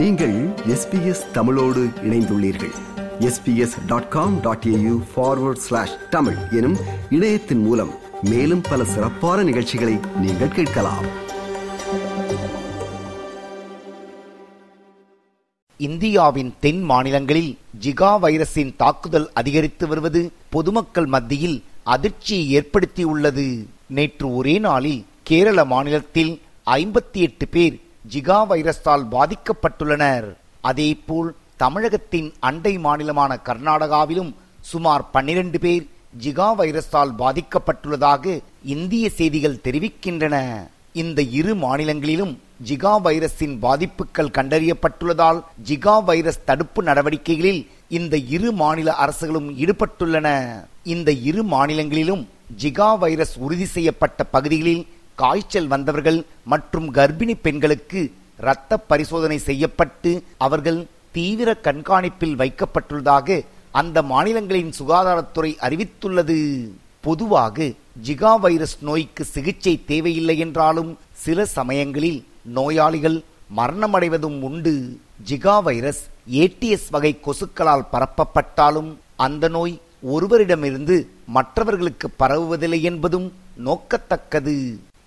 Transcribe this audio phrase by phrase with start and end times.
[0.00, 2.72] நீங்கள் எஸ்பிஎஸ் தமிழோடு இணைந்துள்ளீர்கள்.
[3.18, 6.76] SBS dot com dot AU forward slash Tamil எனும்
[7.10, 7.90] இணையத்தின் மூலம்
[8.22, 11.04] மேலும் பல சிறப்பான நிகழ்ச்சிகளை நீங்கள் கேட்கலாம்.
[15.76, 23.66] இந்தியாவின் தென் மாநிலங்களில் ஜிகா வைரஸின் தாக்குதல் அதிகரித்து வருவது பொதுமக்கள் மத்தியில் அதிர்ச்சியை ஏற்படுத்தியுள்ளது.
[23.86, 27.80] நேற்று ஒரே நாளில் கேரள மாநிலத்தில் ஐம்பத்தி எட்டு பேர்
[28.12, 30.28] ஜிகா வைரஸால் பாதிக்கப்பட்டுள்ளனர்.
[30.70, 31.30] அதேபோல்
[31.62, 34.30] தமிழகத்தின் அண்டை மாநிலமான கர்நாடகாவிலும்
[34.70, 35.84] சுமார் பன்னிரண்டு பேர்
[36.24, 38.24] ஜிகா வைரஸால் பாதிக்கப்பட்டுள்ளதாக
[38.74, 40.36] இந்திய செய்திகள் தெரிவிக்கின்றன.
[41.02, 42.32] இந்த இரு மாநிலங்களிலும்
[42.68, 47.60] ஜிகா வைரஸின் பாதிப்புகள் கண்டறியப்பட்டுள்ளதால் ஜிகா வைரஸ் தடுப்பு நடவடிக்கைகளில்
[47.98, 50.28] இந்த இரு மாநில அரசுகளும் ஈடுபட்டுள்ளன.
[50.94, 52.24] இந்த இரு மாநிலங்களிலும்
[52.62, 54.82] ஜிகா வைரஸ் உறுதி செய்யப்பட்ட பகுதிகளில்
[55.20, 56.18] காய்ச்சல் வந்தவர்கள்
[56.52, 58.00] மற்றும் கர்ப்பிணி பெண்களுக்கு
[58.42, 60.10] இரத்த பரிசோதனை செய்யப்பட்டு
[60.46, 60.78] அவர்கள்
[61.16, 63.38] தீவிர கண்காணிப்பில் வைக்கப்பட்டுள்ளதாக
[63.80, 66.38] அந்த மாநிலங்களின் சுகாதாரத்துறை அறிவித்துள்ளது.
[67.06, 67.66] பொதுவாக
[68.06, 70.90] ஜிகா வைரஸ் நோய்க்கு சிகிச்சை தேவையில்லை என்றாலும்
[71.24, 72.20] சில சமயங்களில்
[72.56, 73.18] நோயாளிகள்
[73.58, 74.74] மரணமடைவதும் உண்டு.
[75.28, 76.02] ஜிகா வைரஸ்
[76.42, 78.90] ஏடிஎஸ் வகை கொசுக்களால் பரப்பப்பட்டாலும்
[79.26, 79.74] அந்த நோய்
[80.14, 80.96] ஒருவரிடமிருந்து
[81.36, 83.26] மற்றவர்களுக்கு பரவுவதில்லை என்பதும்
[83.66, 84.56] நோக்கத்தக்கது.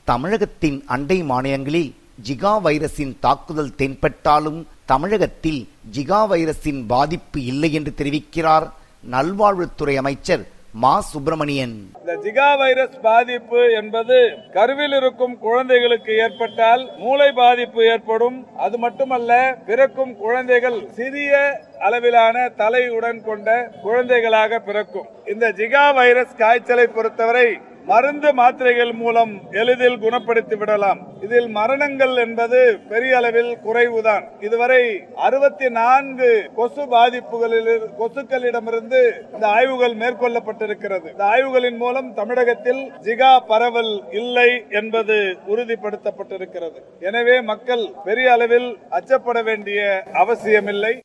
[0.05, 1.93] தமிழகத்தின் அண்டை மாநிலங்களில்
[2.27, 8.67] ஜிகா வைரஸின் தாக்குதல் தென்பட்டாலும் தமிழகத்தில் ஜிகா வைரஸின் பாதிப்பு இல்லை என்று தெரிவிக்கிறார்
[9.11, 11.01] நல்வாழ்வுத்துறை அமைச்சர் மா.
[11.01, 11.91] சுப்பிரமணியன்.
[11.99, 18.47] இந்த ஜிகா வைரஸ் பாதிப்பு என்பது கருவில் இருக்கும் குழந்தைகளுக்கு ஏற்பட்டால் மூளை பாதிப்பு ஏற்படும்.
[18.57, 25.07] அது மட்டுமல்ல பிறக்கும் குழந்தைகள் சிறிய அளவிலான தலையுடன் கொண்ட குழந்தைகளாக பிறக்கும்.
[25.25, 27.57] இந்த ஜிகா வைரஸ் காய்ச்சலை பொறுத்தவரை
[27.89, 29.31] மருந்து மாத்திரைகள் மூலம்
[29.62, 31.00] எளிதில் குணப்படுத்தி விடலாம்.
[31.26, 32.59] இதில் மரணங்கள் என்பது
[32.92, 34.23] பெரிய அளவில் குறைவுதான்.
[34.48, 34.82] இதுவரை
[35.27, 36.30] அறுபத்தி நான்கு
[36.60, 39.02] கொசு பாதிப்புகளில் கொசுக்களிடமிருந்து
[39.33, 41.08] இந்த ஆய்வுகள் மேற்கொள்ளப்பட்டிருக்கிறது.
[41.14, 44.49] இந்த ஆய்வுகளின் மூலம் தமிழகத்தில் ஜிகா பரவல் இல்லை
[44.82, 45.17] என்பது
[45.54, 46.80] உறுதிப்படுத்தப்பட்டிருக்கிறது.
[47.10, 49.82] எனவே மக்கள் பெரிய அளவில் அச்சப்பட வேண்டிய
[50.23, 50.95] அவசியமில்லை.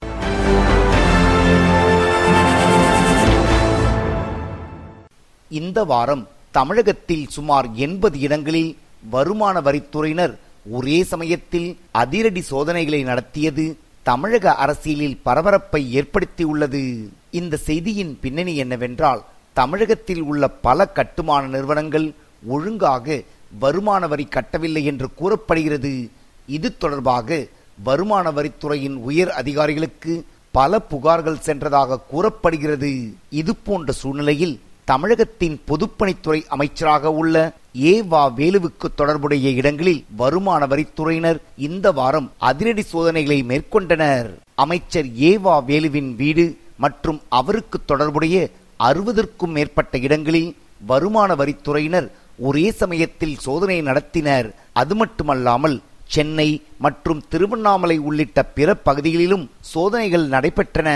[5.60, 6.24] இந்த வாரம்
[6.58, 8.70] தமிழகத்தில் சுமார் எண்பது இடங்களில்
[9.14, 10.34] வருமான வரித்துறையினர்
[10.76, 11.68] ஒரே சமயத்தில்
[12.02, 13.64] அதிரடி சோதனைகளை நடத்தியது
[14.08, 16.82] தமிழக அரசியலில் பரபரப்பை ஏற்படுத்தியுள்ளது.
[17.40, 19.22] இந்த செய்தியின் பின்னணி என்னவென்றால்
[19.60, 22.06] தமிழகத்தில் உள்ள பல கட்டுமான நிறுவனங்கள்
[22.54, 23.06] ஒழுங்காக
[23.62, 25.94] வருமான வரி கட்டவில்லை என்று கூறப்படுகிறது.
[26.56, 27.38] இது தொடர்பாக
[27.88, 30.14] வருமான வரித்துறையின் உயர் அதிகாரிகளுக்கு
[30.58, 32.92] பல புகார்கள் சென்றதாக கூறப்படுகிறது.
[33.40, 34.56] இது போன்ற சூழ்நிலையில்
[34.88, 37.36] தமிழகத்தின் பொதுப்பணித்துறை அமைச்சராக உள்ள
[37.88, 44.28] ஏ வா வேலுவுக்கு தொடர்புடைய இடங்களில் வருமான வரித்துறையினர் இந்த வாரம் அதிரடி சோதனைகளை மேற்கொண்டனர்.
[44.64, 46.46] அமைச்சர் ஏ வா வேலுவின் வீடு
[46.84, 48.36] மற்றும் அவருக்கு தொடர்புடைய
[48.88, 50.50] அறுபதற்கும் மேற்பட்ட இடங்களில்
[50.92, 52.08] வருமான வரித்துறையினர்
[52.48, 54.48] ஒரே சமயத்தில் சோதனை நடத்தினர்.
[54.82, 55.76] அது மட்டுமல்லாமல்
[56.16, 56.48] சென்னை
[56.86, 60.88] மற்றும் திருவண்ணாமலை உள்ளிட்ட பிற பகுதிகளிலும் சோதனைகள் நடைபெற்றன.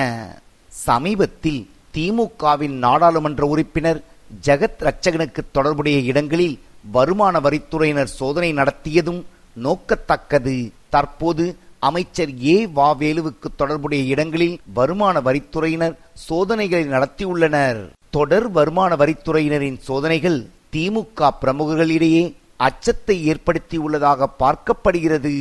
[0.72, 1.62] சமீபத்தில்
[1.94, 4.00] திமுகவின் நாடாளுமன்ற உறுப்பினர்
[4.46, 6.58] ஜெகத் ரட்சகனுக்கு தொடர்புடைய இடங்களில்
[6.90, 9.22] வருமான வரித்துறையினர் சோதனை நடத்தியதும்
[9.64, 10.70] நோக்கத்தக்கது.
[10.90, 17.80] தற்போது அமைச்சர் ஏ வாவேலுவுக்கு தொடர்புடைய இடங்களில் வருமான வரித்துறையினர் சோதனைகளை நடத்தியுள்ளனர்.
[18.10, 25.34] தொடர் வருமான வரித்துறையினரின் சோதனைகள் திமுக பிரமுகர்களிடையே அச்சத்தை ஏற்படுத்தியுள்ளதாக பார்க்கப்படுகிறது.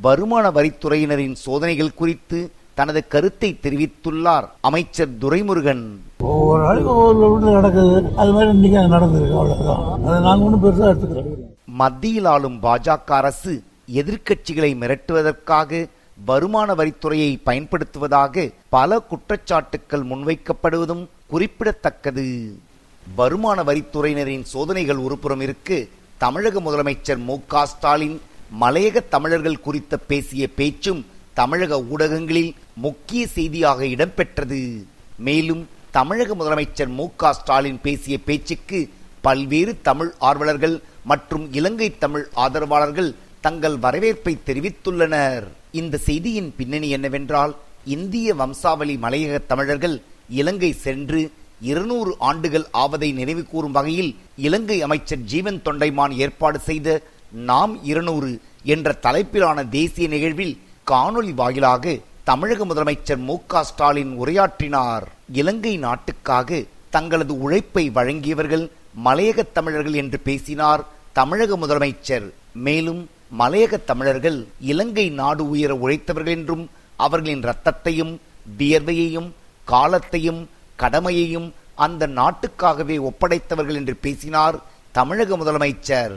[0.00, 5.84] வருமான வரித்துறையினரின் சோதனைகள் குறித்து தனது கருத்தை தெரிவித்துள்ளார் அமைச்சர் துரைமுருகன்.
[6.30, 9.84] ஒவ்வொரு நாளைக்கு ஒவ்வொரு நடக்குது அது மாதிரி இன்னைக்கு நடந்திருக்கு அவ்வளவுதான்.
[10.06, 11.30] அதை நாங்கள் ஒன்றும் பெருசாக எடுத்துக்கிறோம்
[11.80, 13.52] மத்தியில் ஆளும் பாஜக அரசு
[14.00, 15.80] எதிர்க்கட்சிகளை மிரட்டுவதற்காக
[16.28, 18.44] வருமான வரித்துறையை பயன்படுத்துவதாக
[18.76, 22.26] பல குற்றச்சாட்டுக்கள் முன்வைக்கப்படுவதும் குறிப்பிடத்தக்கது.
[23.20, 25.78] வருமான வரித்துறையினரின் சோதனைகள் ஒருபுறம் இருக்கு.
[26.24, 28.18] தமிழக முதலமைச்சர் மு க ஸ்டாலின்
[28.62, 31.00] மலையக தமிழர்கள் குறித்த பேசிய பேச்சும்
[31.40, 32.52] தமிழக ஊடகங்களில்
[32.84, 34.60] முக்கிய செய்தியாக இடம்பெற்றது.
[35.26, 35.62] மேலும்
[35.96, 38.80] தமிழக முதலமைச்சர் மு க ஸ்டாலின் பேசிய பேச்சுக்கு
[39.26, 40.76] பல்வேறு தமிழ் ஆர்வலர்கள்
[41.10, 43.10] மற்றும் இலங்கை தமிழ் ஆதரவாளர்கள்
[43.46, 45.44] தங்கள் வரவேற்பை தெரிவித்துள்ளனர்.
[45.80, 47.52] இந்த செய்தியின் பின்னணி என்னவென்றால்
[47.96, 49.96] இந்திய வம்சாவளி மலையக தமிழர்கள்
[50.40, 51.20] இலங்கை சென்று
[51.70, 54.10] இருநூறு ஆண்டுகள் ஆவதை நினைவு கூறும் வகையில்
[54.46, 56.88] இலங்கை அமைச்சர் ஜீவன் தொண்டைமான் ஏற்பாடு செய்த
[57.50, 58.30] நாம் இருநூறு
[58.74, 60.54] என்ற தலைப்பிலான தேசிய நிகழ்வில்
[60.90, 61.94] காணொலி வாயிலாக
[62.28, 65.04] தமிழக முதலமைச்சர் மு க ஸ்டாலின் உரையாற்றினார்.
[65.32, 68.64] இலங்கை நாட்டுக்காக தங்களது உழைப்பை வழங்கியவர்கள்
[69.06, 70.82] மலையக தமிழர்கள் என்று பேசினார்
[71.12, 72.26] தமிழக முதலமைச்சர்.
[72.66, 73.02] மேலும்
[73.40, 74.38] மலையக தமிழர்கள்
[74.70, 76.64] இலங்கை நாடு உயர உழைத்தவர்கள் என்றும்
[76.96, 78.14] அவர்களின் ரத்தத்தையும்
[78.58, 79.28] வியர்வையையும்
[79.64, 81.48] காலத்தையும் கடமையையும்
[81.86, 84.56] அந்த நாட்டுக்காகவே ஒப்படைத்தவர்கள் என்று பேசினார்
[84.92, 86.14] தமிழக முதலமைச்சர்.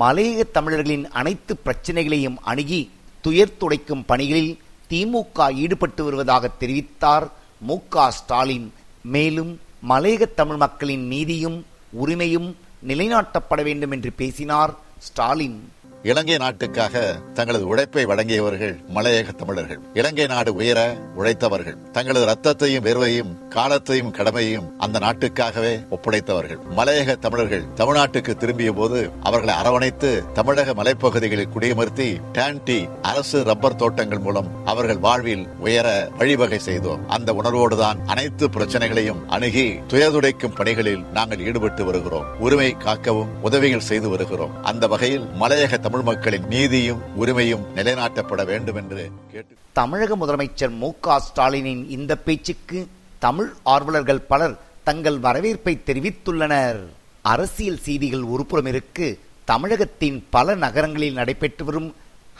[0.00, 2.82] மலையக தமிழர்களின் அனைத்து பிரச்சனைகளையும் அணுகி
[3.24, 4.54] துயர் துடைக்கும் பணிகளில்
[4.90, 7.26] திமுக ஈடுபட்டு வருவதாக தெரிவித்தார்
[7.68, 7.76] மு
[8.08, 8.66] ஸ்டாலின்.
[9.14, 9.52] மேலும்
[9.88, 11.58] மலையக தமிழ் மக்களின் நீதியும்
[12.02, 12.48] உரிமையும்
[12.88, 14.72] நிலைநாட்டப்பட வேண்டும் என்று பேசினார்
[15.06, 15.58] ஸ்டாலின்.
[16.04, 19.78] இலங்கை நாட்டுக்காக தங்களது உழைப்பை வழங்கியவர்கள் மலையக தமிழர்கள்.
[19.94, 21.90] இலங்கை நாடு உயர உழைத்தவர்கள்.
[21.90, 26.58] தங்களது ரத்தத்தையும் வேர்வையும் காலத்தையும் கடமையும் அந்த நாட்டுக்காகவே ஒப்படைத்தவர்கள்.
[26.76, 34.66] மலையக தமிழர்கள் தமிழ்நாட்டுக்கு திரும்பிய போது அவர்களை அரவணைத்து தமிழக மலைப்பகுதிகளில் குடியமர்த்தி டான்டி அரசு ரப்பர் தோட்டங்கள் மூலம்
[34.66, 37.08] அவர்கள் வாழ்வில் உயர வழிவகை செய்தோம்.
[37.08, 42.26] அந்த உணர்வோடுதான் அனைத்து பிரச்சனைகளையும் அணுகி துயதுடைக்கும் பணிகளில் நாங்கள் ஈடுபட்டு வருகிறோம்.
[42.38, 44.64] உரிமை காக்கவும் உதவிகள் செய்து வருகிறோம்.
[44.64, 49.02] அந்த வகையில் மலையக தமிழ் மக்களின் நீதியும் உரிமையும் நிலைநாட்டப்பட வேண்டும் என்று
[49.32, 50.88] கேட்டு தமிழக முதலமைச்சர் மு
[51.26, 52.78] ஸ்டாலினின் இந்த பேச்சுக்கு
[53.18, 54.56] தமிழ் ஆர்வலர்கள் பலர்
[54.88, 56.80] தங்கள் வரவேற்பை தெரிவித்துள்ளனர்.
[57.22, 59.20] அரசியல் செய்திகள் ஒருபுறம் இருக்கு.
[59.44, 61.88] தமிழகத்தின் பல நகரங்களில் நடைபெற்று வரும்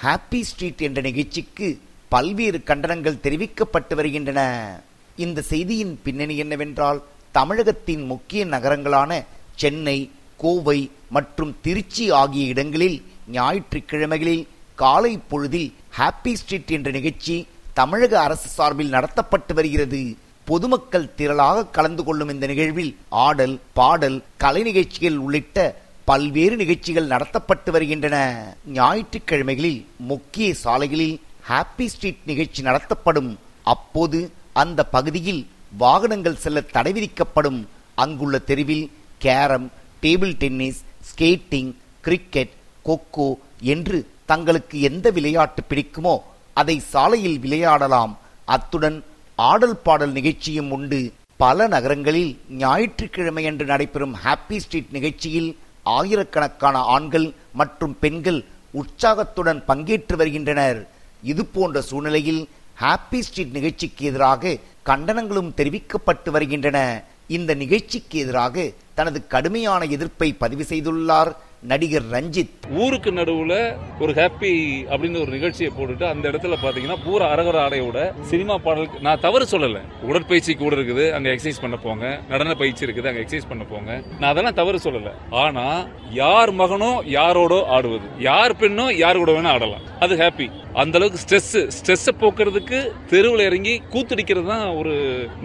[0.02, 1.70] ஹாப்பி ஸ்ட்ரீட் என்ற நிகழ்ச்சிக்கு
[2.08, 4.40] பல்வேறு கண்டனங்கள் தெரிவிக்கப்பட்டு வருகின்றன.
[5.16, 7.02] இந்த செய்தியின் பின்னணி என்னவென்றால்
[7.32, 9.24] தமிழகத்தின் முக்கிய நகரங்களான
[9.54, 9.98] சென்னை
[10.36, 18.92] கோவை மற்றும் திருச்சி ஆகிய இடங்களில் ஞாயிற்றுக்கிழமைகளில் காலை பொழுதில் ஹாப்பி ஸ்ட்ரீட் என்ற நிகழ்ச்சி தமிழக அரசு சார்பில்
[18.92, 20.16] நடத்தப்பட்டு வருகிறது.
[20.44, 28.16] பொதுமக்கள் திரளாக கலந்து கொள்ளும் இந்த நிகழ்வில் ஆடல் பாடல் கலை நிகழ்ச்சிகள் உள்ளிட்ட பல்வேறு நிகழ்ச்சிகள் நடத்தப்பட்டு வருகின்றன.
[28.66, 33.38] ஞாயிற்றுக்கிழமைகளில் முக்கிய சாலைகளில் ஹாப்பி ஸ்ட்ரீட் நிகழ்ச்சி நடத்தப்படும்.
[33.62, 35.46] அப்போது அந்த பகுதியில்
[35.78, 37.66] வாகனங்கள் செல்ல தடை விதிக்கப்படும்.
[37.94, 39.70] அங்குள்ள தெருவில் carrom
[40.02, 42.54] table tennis skating cricket
[42.88, 43.28] kho kho
[43.74, 43.98] என்று
[44.30, 46.14] தங்களுக்கு எந்த விளையாட்டு பிடிக்குமோ
[46.60, 48.12] அதை சாலையில் விளையாடலாம்.
[48.54, 48.98] அத்துடன்
[49.50, 51.00] ஆடல் பாடல் நிகழ்ச்சியும் உண்டு.
[51.42, 52.32] பல நகரங்களில்
[52.62, 55.48] ஞாயிற்றுக்கிழமையன்று நடைபெறும் ஹாப்பி ஸ்ட்ரீட் நிகழ்ச்சியில்
[55.96, 57.26] ஆயிரக்கணக்கான ஆண்கள்
[57.60, 58.40] மற்றும் பெண்கள்
[58.80, 60.78] உற்சாகத்துடன் பங்கேற்று வருகின்றனர்.
[61.32, 62.42] இது போன்ற சூழ்நிலையில்
[62.82, 64.58] ஹாப்பி ஸ்ட்ரீட் நிகழ்ச்சிக்கு எதிராக
[64.90, 66.78] கண்டனங்களும் தெரிவிக்கப்பட்டு வருகின்றன.
[67.36, 68.64] இந்த நிகழ்ச்சிக்கு எதிராக
[68.98, 71.30] தனது கடுமையான எதிர்ப்பை பதிவு செய்துள்ளார்
[71.70, 72.54] நடிகர் ரஞ்சித்.
[72.70, 73.54] ஊருக்கு நடுவுல
[74.00, 74.50] ஒரு ஹாப்பி
[74.94, 79.80] அப்படின்னு ஒரு நிகழ்ச்சியை போட்டுட்டு அந்த இடத்துல பாத்தீங்கன்னா பூரா அரகர ஆடையோட சினிமா பாடலுக்கு நான் தவறு சொல்லல.
[80.02, 82.20] உடற்பயிற்சி கூட இருக்குது அங்க எக்ஸசைஸ் பண்ண போங்க.
[82.28, 84.02] நடன பயிற்சி இருக்குது அங்க எக்ஸசைஸ் பண்ண போங்க.
[84.20, 85.12] நான் அதெல்லாம் தவறு சொல்லல.
[85.30, 88.04] ஆனா யார் மகனோ யாரோடோ ஆடுவது.
[88.18, 89.80] யார் பெண்ணோ யார் கூட வேணா ஆடலாம்.
[90.00, 92.78] அது ஹாப்பி அந்த அளவுக்கு ஸ்ட்ரெஸ் ஸ்ட்ரெஸ் போக்குறதுக்கு
[93.10, 94.92] தெருவில் இறங்கி கூத்தடிக்கிறது தான் ஒரு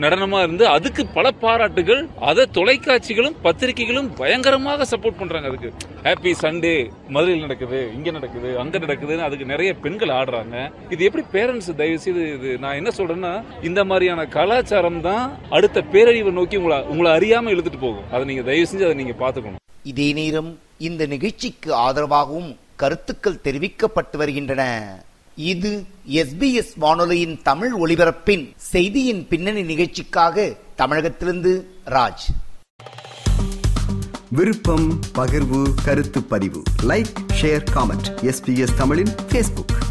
[0.03, 5.69] நடனமா இருந்து அதுக்கு பல பாராட்டுகள் அதை தொலைக்காட்சிகளும் பத்திரிகைகளும் பயங்கரமாக சப்போர்ட் பண்றாங்க அதுக்கு.
[6.05, 6.73] ஹாப்பி சண்டே
[7.15, 10.55] மதுரையில் நடக்குது இங்க நடக்குது அங்க நடக்குதுன்னு அதுக்கு நிறைய பெண்கள் ஆடுறாங்க.
[10.95, 13.33] இது எப்படி பேரண்ட்ஸ் தயவு செய்து இது நான் என்ன சொல்றேன்னா
[13.69, 15.25] இந்த மாதிரியான கலாச்சாரம் தான்
[15.57, 18.07] அடுத்த பேரழிவை நோக்கி உங்களை உங்களை அறியாம இழுத்துட்டு போகும்.
[18.13, 20.49] அதை நீங்க தயவு செஞ்சு அதை நீங்க பாத்துக்கணும் இதே நேரம்
[20.89, 22.49] இந்த நிகழ்ச்சிக்கு ஆதரவாகவும்
[22.83, 24.63] கருத்துக்கள் தெரிவிக்கப்பட்டு வருகின்றன.
[25.39, 32.25] இது எஸ்பிஎஸ் வானொலியின் தமிழ் ஒலிபரப்பின் செய்தியின் பின்னணி நிகழ்ச்சிக்காக தமிழகத்திலிருந்து ராஜ்.
[34.29, 36.63] விருப்பம் பகிர்வு கருத்து பதிவு.
[36.83, 39.88] லைக் ஷேர் காமெண்ட் எஸ்பிஎஸ் தமிழின் பேஸ்புக்